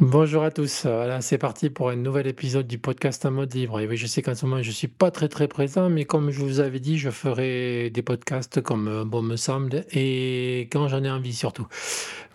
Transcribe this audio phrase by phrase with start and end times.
[0.00, 0.86] Bonjour à tous,
[1.20, 3.80] c'est parti pour un nouvel épisode du podcast en mode libre.
[3.80, 6.38] Et je sais qu'en ce moment, je suis pas très très présent, mais comme je
[6.38, 11.02] vous avais dit, je ferai des podcasts comme euh, bon me semble et quand j'en
[11.02, 11.66] ai envie surtout.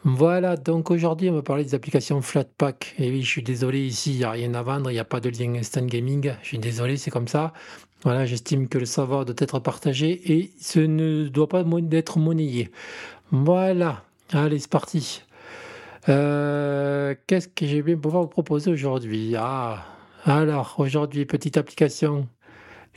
[0.03, 2.95] Voilà, donc aujourd'hui, on va parler des applications Flatpak.
[2.99, 5.05] Et oui, je suis désolé, ici, il n'y a rien à vendre, il n'y a
[5.05, 6.33] pas de lien Instant Gaming.
[6.41, 7.53] Je suis désolé, c'est comme ça.
[8.03, 12.71] Voilà, j'estime que le savoir doit être partagé et ce ne doit pas être monnayé.
[13.31, 14.03] Voilà,
[14.33, 15.21] allez, c'est parti.
[16.09, 19.35] Euh, qu'est-ce que je vais pouvoir vous proposer aujourd'hui?
[19.37, 19.85] Ah,
[20.25, 22.27] alors aujourd'hui, petite application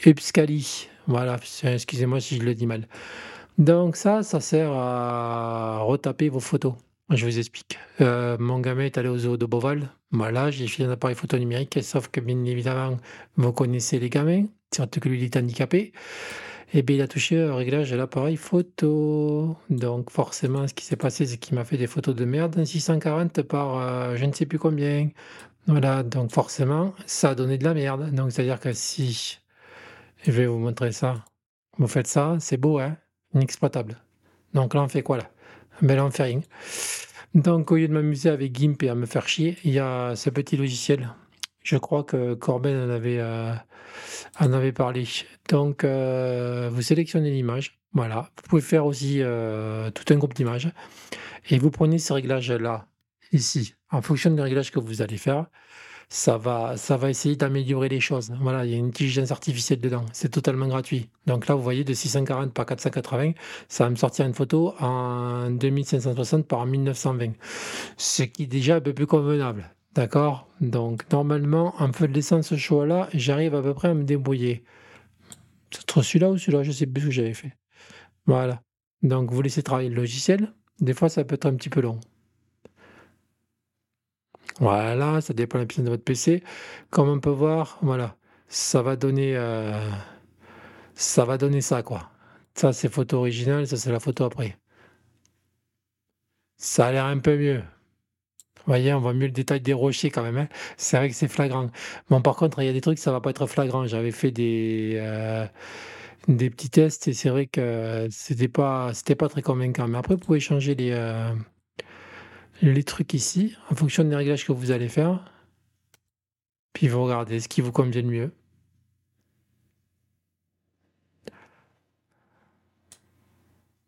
[0.05, 0.89] Upscali.
[1.07, 2.89] Voilà, excusez-moi si je le dis mal.
[3.59, 6.75] Donc ça, ça sert à retaper vos photos.
[7.11, 7.79] Je vous explique.
[8.01, 9.89] Euh, mon gamin est allé au zoo de Beauval.
[10.11, 12.97] Voilà, j'ai filé un appareil photo numérique, sauf que bien évidemment,
[13.37, 15.93] vous connaissez les gamins, surtout que lui il est handicapé.
[16.73, 19.57] Et bien il a touché au réglage de l'appareil photo.
[19.71, 23.43] Donc forcément, ce qui s'est passé, c'est qu'il m'a fait des photos de merde, 640
[23.43, 25.09] par euh, je ne sais plus combien.
[25.69, 28.13] Voilà, donc forcément, ça a donné de la merde.
[28.13, 29.39] Donc c'est-à-dire que si
[30.25, 31.25] je vais vous montrer ça,
[31.79, 32.97] vous faites ça, c'est beau, hein?
[33.35, 33.97] Inexploitable.
[34.55, 35.31] Donc là, on fait quoi là?
[35.83, 36.41] Ben là, on fait rien.
[37.35, 40.17] Donc au lieu de m'amuser avec GIMP et à me faire chier, il y a
[40.17, 41.11] ce petit logiciel.
[41.67, 43.53] Je crois que Corben en avait, euh,
[44.39, 45.05] en avait parlé.
[45.49, 48.31] Donc euh, vous sélectionnez l'image, voilà.
[48.37, 50.71] Vous pouvez faire aussi euh, tout un groupe d'images
[51.51, 52.87] et vous prenez ces réglages-là,
[53.33, 55.47] ici, en fonction des réglages que vous allez faire.
[56.09, 58.33] Ça va, ça va essayer d'améliorer les choses.
[58.41, 60.07] Voilà, il y a une intelligence artificielle dedans.
[60.13, 61.11] C'est totalement gratuit.
[61.27, 63.33] Donc là, vous voyez, de 640 par 480,
[63.69, 67.33] ça va me sortir une photo en 2560 par 1920.
[67.97, 69.69] Ce qui est déjà un peu plus convenable.
[69.97, 74.63] D'accord Donc normalement, en faisant ce choix-là, j'arrive à peu près à me débrouiller.
[75.71, 77.57] C'est trop celui-là ou celui-là, je sais plus ce que j'avais fait.
[78.27, 78.63] Voilà.
[79.03, 80.53] Donc vous laissez travailler le logiciel.
[80.81, 81.99] Des fois, ça peut être un petit peu long.
[84.61, 86.43] Voilà, ça dépend de la puissance de votre PC.
[86.91, 88.17] Comme on peut voir, voilà,
[88.49, 89.91] ça va donner, euh,
[90.95, 92.11] ça va donner ça, quoi.
[92.55, 94.59] Ça, c'est photo originale, ça, c'est la photo après.
[96.59, 97.63] Ça a l'air un peu mieux.
[98.67, 100.49] Voyez, on voit mieux le détail des rochers quand même, hein.
[100.77, 101.71] C'est vrai que c'est flagrant.
[102.11, 103.87] Bon, par contre, il y a des trucs, ça va pas être flagrant.
[103.87, 105.47] J'avais fait des, euh,
[106.27, 109.87] petits tests et c'est vrai que c'était pas, pas très convaincant.
[109.89, 111.33] Mais après, vous pouvez changer les, euh,
[112.63, 115.25] les trucs ici en fonction des réglages que vous allez faire.
[116.73, 118.33] Puis vous regardez ce qui vous convient le mieux.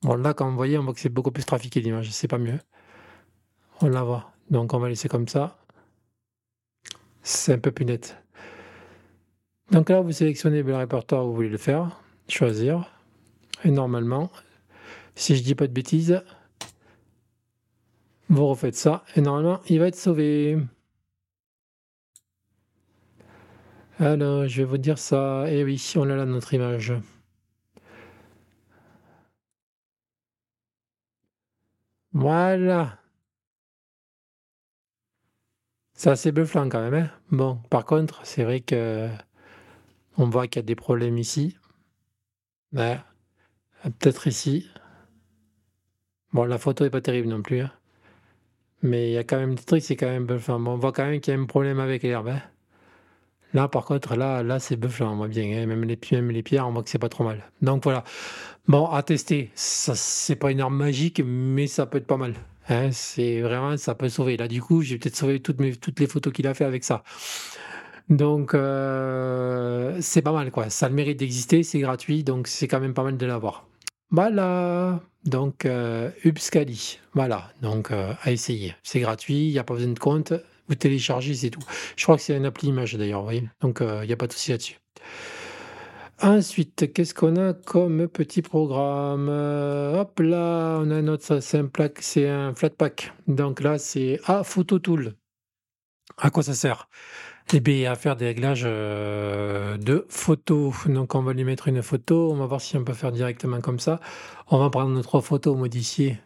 [0.03, 2.11] Bon, là, comme vous voyez, on voit que c'est beaucoup plus trafiqué l'image.
[2.11, 2.59] C'est pas mieux.
[3.81, 4.38] On la voit.
[4.50, 5.59] Donc, on va laisser comme ça.
[7.22, 8.16] C'est un peu plus net.
[9.70, 12.91] Donc là, vous sélectionnez le répertoire où vous voulez le faire, choisir.
[13.64, 14.31] Et normalement,
[15.14, 16.22] si je dis pas de bêtises,
[18.31, 19.04] vous refaites ça.
[19.16, 20.58] Et normalement, il va être sauvé.
[23.98, 25.50] Alors, je vais vous dire ça.
[25.50, 26.94] Et oui, on a là notre image.
[32.12, 32.98] Voilà.
[35.98, 37.10] C'est assez bluffant quand même, hein.
[37.32, 39.09] Bon, par contre, c'est vrai que
[40.16, 41.56] on voit qu'il y a des problèmes ici.
[42.72, 43.00] Ouais,
[43.82, 44.70] peut-être ici.
[46.32, 47.72] Bon, la photo est pas terrible non plus, hein.
[48.81, 50.64] Mais il y a quand même des trucs, c'est quand même bluffant.
[50.64, 52.42] On voit quand même qu'il y a un problème avec l'herbe, hein.
[53.53, 55.66] Là, par contre, là, là, c'est bluffant, on voit bien.
[55.66, 57.42] Même les, même les pierres, on voit que c'est pas trop mal.
[57.60, 58.04] Donc voilà.
[58.69, 59.50] Bon, à tester.
[59.56, 62.34] Ça, c'est pas une arme magique, mais ça peut être pas mal.
[62.69, 64.37] Hein, c'est vraiment, ça peut sauver.
[64.37, 66.84] Là, du coup, j'ai peut-être sauvé toutes, mes, toutes les photos qu'il a fait avec
[66.84, 67.03] ça.
[68.09, 70.71] Donc, euh, c'est pas mal, quoi.
[70.71, 73.67] Ça le mérite d'exister, c'est gratuit, donc c'est quand même pas mal de l'avoir.
[74.11, 75.01] Voilà.
[75.25, 77.01] Donc, euh, Upscali.
[77.15, 77.51] Voilà.
[77.62, 78.75] Donc, euh, à essayer.
[78.83, 80.33] C'est gratuit, il n'y a pas besoin de compte.
[80.69, 81.62] Vous téléchargez, c'est tout.
[81.97, 83.49] Je crois que c'est une appli image d'ailleurs, voyez.
[83.61, 84.79] Donc, il n'y a pas de souci là-dessus.
[86.21, 89.29] Ensuite, qu'est-ce qu'on a comme petit programme?
[89.31, 93.12] Euh, hop là, on a notre c'est un plaque c'est un Flatpak.
[93.29, 95.15] Donc là, c'est ah, Photo Tool.
[96.17, 96.88] À quoi ça sert?
[97.53, 100.75] Eh bien, à faire des réglages euh, de photos.
[100.87, 102.32] Donc, on va lui mettre une photo.
[102.32, 104.00] On va voir si on peut faire directement comme ça.
[104.49, 106.19] On va prendre notre photo modifiée,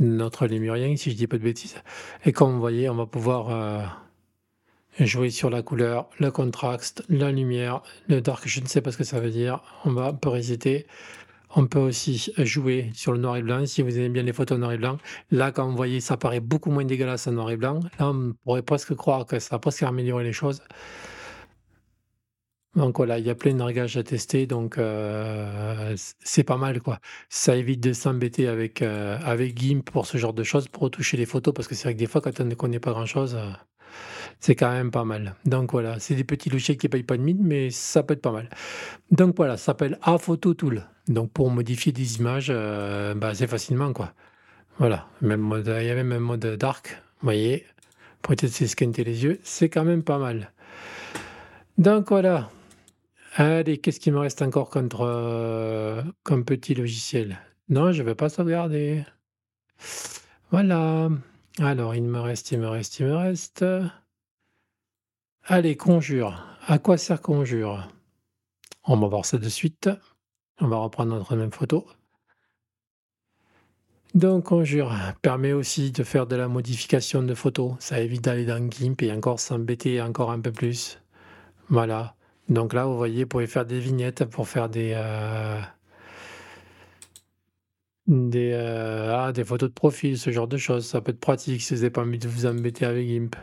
[0.00, 1.76] notre lémurien, si je dis pas de bêtises.
[2.24, 3.84] Et comme vous voyez, on va pouvoir euh,
[5.00, 8.98] jouer sur la couleur, le contraste, la lumière, le dark, je ne sais pas ce
[8.98, 9.60] que ça veut dire.
[9.84, 10.86] On va un peu resetter.
[11.56, 14.58] On peut aussi jouer sur le noir et blanc si vous aimez bien les photos
[14.58, 14.98] noir et blanc.
[15.30, 17.80] Là, comme vous voyez, ça paraît beaucoup moins dégueulasse en noir et blanc.
[18.00, 20.62] Là, on pourrait presque croire que ça a presque amélioré les choses.
[22.76, 26.56] Donc voilà, il y a plein de réglages à tester donc heu, c c'est pas
[26.56, 26.98] mal quoi.
[27.28, 31.16] Ça évite de s'embêter avec, heu, avec GIMP pour ce genre de choses, pour retoucher
[31.16, 33.06] les photos parce que c'est vrai que des fois quand on ne connaît pas grand
[33.06, 33.52] chose, heu,
[34.44, 35.36] c'est quand même pas mal.
[35.46, 38.20] Donc voilà, c'est des petits logiciels qui payent pas de mine, mais ça peut être
[38.20, 38.50] pas mal.
[39.10, 40.84] Donc voilà, ça s'appelle A-Photo Tool.
[41.08, 44.12] Donc pour modifier des images, heu, bah, assez facilement quoi.
[44.78, 47.64] Voilà, même mode il y a même un mode dark, vous voyez?
[48.20, 50.52] Pour tester squinter les yeux, c'est quand même pas mal.
[51.78, 52.50] Donc voilà.
[53.36, 57.38] Allez, qu'est-ce qu'il me reste encore contre, heu, comme petit logiciel?
[57.70, 59.04] Non, je vais pas sauvegarder.
[60.50, 61.08] Voilà.
[61.60, 63.64] Alors, il me reste, il me reste, il me reste.
[65.46, 66.42] Allez, Conjure.
[66.66, 67.86] À quoi sert Conjure?
[68.84, 69.90] On va voir ça de suite.
[70.58, 71.86] On va reprendre notre même photo.
[74.14, 77.74] Donc Conjure permet aussi de faire de la modification de photos.
[77.78, 80.98] Ça évite d'aller dans GIMP et encore s'embêter encore un peu plus.
[81.68, 82.14] Voilà.
[82.48, 85.60] Donc là, vous voyez, vous pouvez faire des vignettes pour faire des, heu
[88.06, 90.86] des, heu, ah, des photos de profil, ce genre de choses.
[90.86, 93.36] Ça peut être pratique si vous avez pas envie de vous embêter avec GIMP.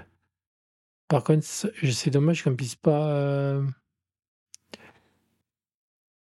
[1.11, 3.65] Par contre, c'est dommage qu'on puisse pas, heu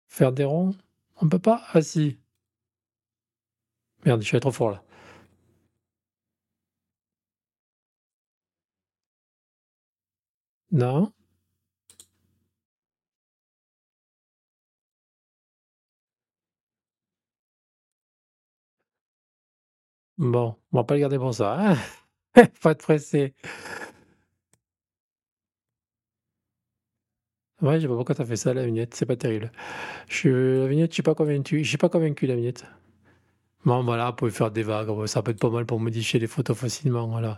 [0.07, 0.75] faire des ronds?
[1.21, 1.62] On peut pas?
[1.74, 2.18] Ah si.
[4.06, 4.83] Merde, je suis trop fort là.
[10.71, 11.13] Non?
[20.18, 21.77] Bon, on va pas le garder pour ça, hein?
[22.59, 23.33] Faut être pressé.
[27.63, 29.51] Ouais, je sais pas pourquoi tu as fait ça la vignette, c'est pas terrible.
[30.10, 30.30] Je
[30.62, 32.65] la vignette, je suis pas convaincu je suis pas convaincu la vignette.
[33.65, 36.27] Bon voilà, vous pouvez faire des vagues, ça peut être pas mal pour modifier les
[36.27, 37.38] photos facilement, voilà,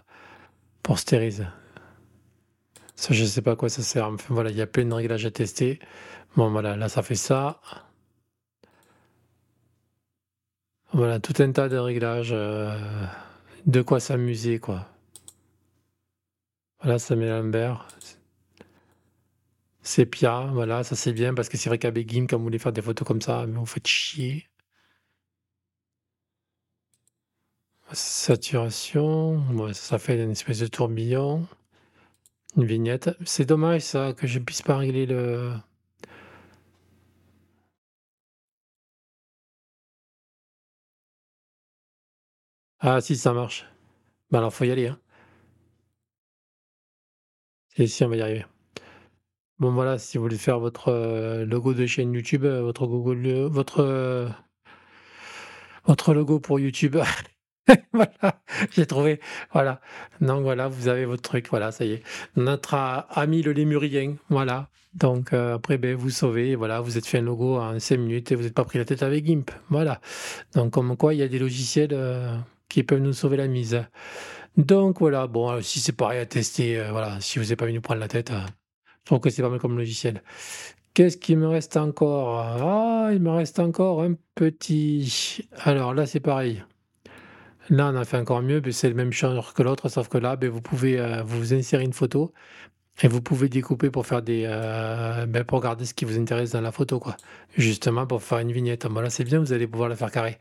[0.84, 1.46] pour stériser.
[2.96, 5.26] Ça, je sais pas quoi ça sert, enfin voilà, il y a plein de réglages
[5.26, 5.80] à tester.
[6.36, 7.62] Bon voilà, là ça fait ça.
[10.94, 12.70] Voilà, tout un tas de réglages, heu,
[13.68, 14.88] de quoi s'amuser quoi.
[16.82, 17.88] Voilà, ça met Lambert.
[19.86, 22.74] Sépia, voilà, ça c'est bien parce que c'est vrai qu'avec GIMP, quand vous voulez faire
[22.74, 24.50] des photos comme ça, mais vous faites chier.
[27.94, 31.48] Saturation, ça fait une espèce de tourbillon.
[32.58, 33.12] Une vignette.
[33.24, 35.54] C'est dommage ça, que je puisse pas régler le
[42.80, 43.66] ah si, ça marche.
[44.32, 45.00] Bah alors faut y aller, hein.
[47.76, 48.46] Si, si, on va y arriver.
[49.60, 53.26] Bon voilà, si vous voulez faire votre, heu, logo de chaîne YouTube, heu, votre Google,
[53.26, 54.30] heu, votre,
[55.86, 56.98] votre logo pour YouTube.
[57.94, 58.42] Voilà,
[58.74, 59.20] j'ai trouvé,
[59.52, 59.82] voilà.
[60.22, 62.04] Donc voilà, vous avez votre truc, voilà, ça y est.
[62.36, 62.76] Notre
[63.10, 64.70] ami le lémurien, voilà.
[64.94, 68.36] Donc après, beh, vous sauvez, voilà, vous êtes fait un logo en 5 minutes et
[68.36, 70.00] vous êtes pas pris la tête avec GIMP, voilà.
[70.54, 71.98] Donc comme quoi, il y a des logiciels,
[72.70, 73.84] qui peuvent nous sauver la mise.
[74.58, 78.00] Donc voilà, bon, si c'est pareil à tester, voilà, si vous avez pas nous prendre
[78.02, 78.32] la tête,
[79.06, 80.24] je trouve que c'est pas mal comme logiciel.
[80.96, 82.40] Qu'est-ce qu'il me reste encore?
[82.40, 86.64] Ah, il me reste encore un petit alors là, c'est pareil.
[87.70, 90.18] Là, on a fait encore mieux, beh, c'est le même genre que l'autre, sauf que
[90.18, 92.32] là, beh, vous pouvez, heu, vous insérer une photo
[93.02, 96.52] et vous pouvez découper pour faire des, heu, bah, pour garder ce qui vous intéresse
[96.52, 97.18] dans la photo, quoi.
[97.58, 98.88] Justement pour faire une vignette.
[98.88, 100.40] Bon là, c'est bien, vous allez pouvoir la faire carrée.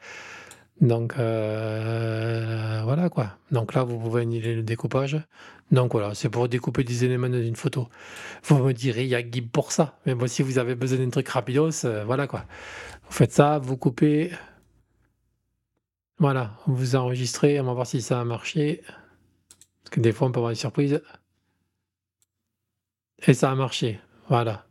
[0.81, 3.37] Donc heu, voilà, quoi.
[3.51, 5.19] Donc là, vous pouvez annuler le découpage.
[5.71, 7.89] Donc voilà, c'est pour découper des éléments dans une photo.
[8.45, 9.99] Vous me direz: «Il y a GIMP pour ça».
[10.07, 12.45] Mais bon, si vous avez besoin d'un truc rapidos, heu, voilà, quoi.
[13.07, 14.33] Vous faites ça, vous coupez
[16.19, 18.83] Voilà, vous enregistrez, on va voir si ça a marché.
[19.85, 21.03] Parce que des fois, on peut avoir des surprises.
[23.27, 24.67] Et ça a marché, voilà.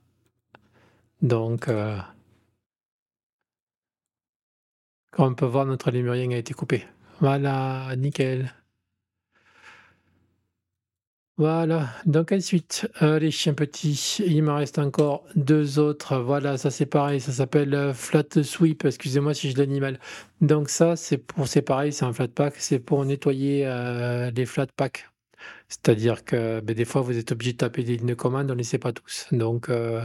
[1.22, 1.98] Donc heu
[5.14, 6.86] comme on peut voir, notre lémurien a été coupé.
[7.22, 8.52] Voilà, nickel.
[11.38, 16.18] Voilà, donc ensuite, allez, chien petit, il me reste encore 2 autres.
[16.20, 20.00] Voilà, ça c'est pareil, ça s'appelle, heu, Flat Sweep, excusez-moi si je le dis mal.
[20.42, 25.13] Donc ça, c'est pour c'est pareil, c'est un Flatpak, c'est pour nettoyer, heu, les Flatpak.
[25.70, 28.56] C'est-à-dire que, beh, des fois, vous êtes obligé de taper des lignes de commande, on
[28.56, 29.28] les sait pas tous.
[29.32, 30.02] Donc heu,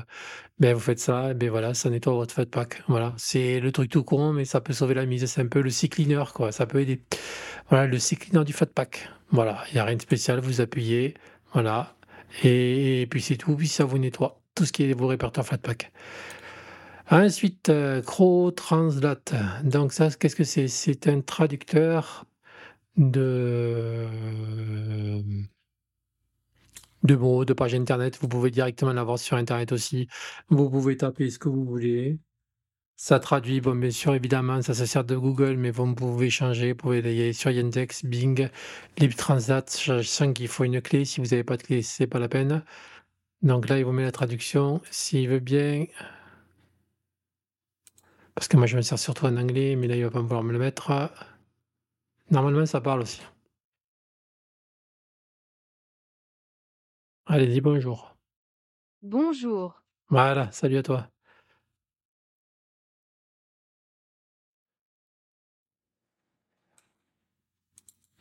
[0.60, 2.82] beh, vous faites ça beh, voilà, ça nettoie votre Flatpak.
[2.88, 5.26] Voilà, c'est le truc tout con, mais ça peut sauver la mise.
[5.26, 7.02] C'est un peu le CCleaner, quoi, ça peut aider.
[7.70, 9.10] Voilà, le CCleaner du Flatpak.
[9.30, 11.14] Voilà, il y a rien de spécial, vous appuyez,
[11.52, 11.94] voilà
[12.44, 15.92] et puis c'est tout, puis ça vous nettoie tout ce qui est vos répertoires Flatpak.
[17.10, 19.34] Ensuite, heu, CrowTranslate.
[19.64, 20.68] Donc ça, qu'est-ce que c'est?
[20.68, 22.26] C'est un traducteur
[22.98, 24.06] de
[27.02, 28.18] de mots, de pages internet.
[28.20, 30.08] Vous pouvez directement l'avoir sur internet aussi.
[30.48, 32.18] Vous pouvez taper ce que vous voulez.
[32.96, 36.72] Ça traduit, bon, bien sûr, évidemment, ça se sert de Google, mais vous pouvez changer,
[36.72, 38.48] vous pouvez aller sur Yandex, Bing,
[38.98, 39.64] LibTranslat.
[39.80, 41.04] Je sens qu'il faut une clé.
[41.04, 42.64] Si vous n'avez pas de clé, c'est pas la peine.
[43.42, 44.82] Donc là, il vous met la traduction.
[44.90, 45.86] S'il veut bien.
[48.34, 50.42] Parce que moi, je me sers surtout en anglais, mais là, il va pas vouloir
[50.42, 51.10] me le mettre.
[52.30, 53.22] Normalement, ça parle aussi.
[57.26, 58.16] Allez, dis bonjour.
[59.02, 59.82] Bonjour.
[60.08, 61.08] Voilà, salut à toi.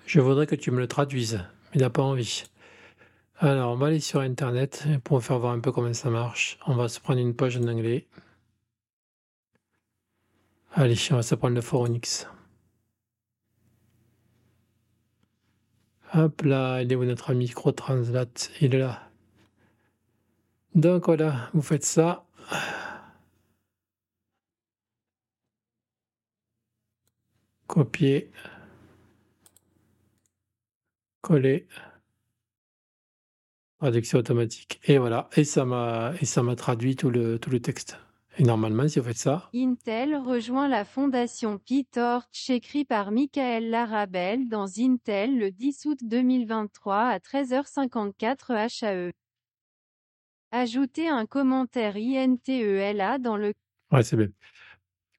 [0.05, 2.45] Je voudrais que tu me le traduises, mais il n'a pas envie.
[3.39, 6.57] Alors, on va aller sur internet pour faire voir un peu comment ça marche.
[6.65, 8.07] On va se prendre une page en anglais.
[10.71, 12.27] Allez, on va se prendre le Foronix.
[16.13, 19.09] Hop là, il est où notre Microtranslate Il est là.
[20.75, 22.25] Donc voilà, vous faites ça.
[27.67, 28.31] Copier.
[31.21, 31.67] Coller.
[33.79, 34.79] Traduction automatique.
[34.85, 37.97] Et voilà, et ça m'a et ça m'a traduit tout le tout le texte.
[38.39, 44.47] Et normalement, si vous faites ça Intel rejoint la fondation PyTorch écrit par Michael Larabel
[44.47, 49.11] dans Intel le 10 août 2023 à 13h54 HAE.
[50.51, 53.53] Ajoutez un commentaire INTELA dans le
[53.91, 54.27] Ouais, c'est bien.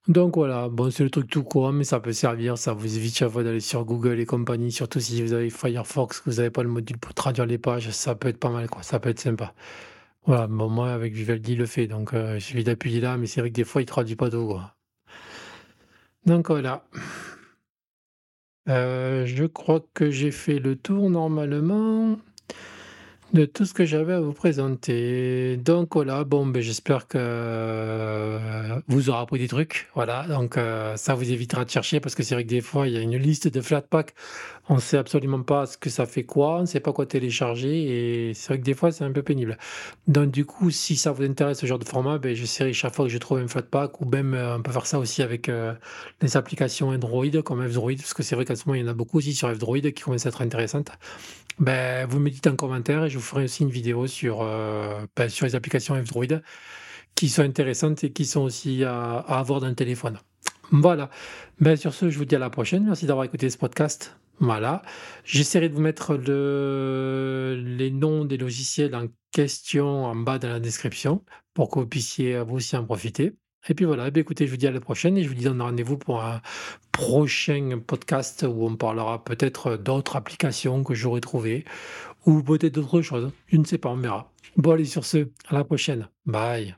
[0.06, 3.14] Donc voilà, bon, c'est le truc tout court, mais ça peut servir, ça vous évite
[3.16, 6.50] chaque fois d'aller sur Google et compagnie, surtout si vous avez Firefox, que vous n'avez
[6.50, 9.10] pas le module pour traduire les pages, ça peut être pas mal, quoi, ça peut
[9.10, 9.52] être sympa.
[10.28, 13.26] Voilà, bon, moi, avec Vivaldi, il le fait, donc euh, il suffit d'appuyer là, mais
[13.26, 14.60] c'est vrai que des fois, il traduit pas tout.
[16.26, 16.84] Donc voilà.
[18.68, 22.18] Euh, je crois que j'ai fait le tour normalement.
[23.34, 25.58] De tout ce que j'avais à vous présenter.
[25.58, 29.86] Donc voilà, bon, ben, j'espère que euh, vous aurez appris des trucs.
[29.94, 32.88] Voilà, donc euh, ça vous évitera de chercher parce que c'est vrai que des fois,
[32.88, 34.14] il y a une liste de Flatpak.
[34.70, 37.04] On ne sait absolument pas ce que ça fait quoi, on ne sait pas quoi
[37.04, 39.58] télécharger et c'est vrai que des fois, c'est un peu pénible.
[40.06, 43.04] Donc du coup, si ça vous intéresse ce genre de format, ben, j'essaierai chaque fois
[43.04, 45.50] que je trouve un Flatpak ou même euh, on peut faire ça aussi avec
[46.22, 48.90] les applications Android comme F-Droid parce que c'est vrai qu'en ce moment, il y en
[48.90, 50.92] a beaucoup aussi sur F-Droid qui commencent à être intéressantes.
[51.58, 55.06] Ben, vous me dites en commentaire et je vous ferai aussi une vidéo sur, euh,
[55.16, 56.42] ben, sur les applications F-Droid
[57.14, 60.18] qui sont intéressantes et qui sont aussi à, avoir dans le téléphone.
[60.70, 61.10] Voilà.
[61.60, 62.84] Ben, sur ce, je vous dis à la prochaine.
[62.84, 64.16] Merci d'avoir écouté ce podcast.
[64.40, 64.82] Voilà.
[65.24, 70.60] J'essaierai de vous mettre le, les noms des logiciels en question en bas dans la
[70.60, 73.34] description pour que vous puissiez vous aussi en profiter.
[73.68, 75.44] Et puis voilà, eh écoutez, je vous dis à la prochaine et je vous dis
[75.44, 76.40] donne rendez-vous pour un
[76.92, 81.64] prochain podcast où on parlera peut-être d'autres applications que j'aurais trouvées
[82.28, 83.32] ou peut-être d'autres choses.
[83.46, 84.30] Je ne sais pas, on verra.
[84.56, 86.08] Bon, allez, sur ce, à la prochaine.
[86.26, 86.76] Bye.